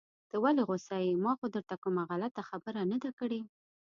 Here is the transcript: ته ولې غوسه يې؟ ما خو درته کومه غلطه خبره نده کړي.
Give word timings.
ته 0.29 0.35
ولې 0.43 0.63
غوسه 0.67 0.95
يې؟ 1.05 1.13
ما 1.23 1.33
خو 1.37 1.45
درته 1.55 1.75
کومه 1.83 2.01
غلطه 2.09 2.41
خبره 2.49 2.81
نده 2.91 3.09
کړي. 3.19 3.41